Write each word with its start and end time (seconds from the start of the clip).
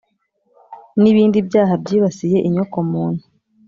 n 1.01 1.03
ibindi 1.11 1.37
byaha 1.47 1.73
byibasiye 1.83 2.37
inyokomuntu 2.47 3.23